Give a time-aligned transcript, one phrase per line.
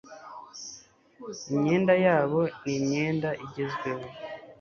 [1.53, 4.05] imyenda yabo ni imyenda igezweho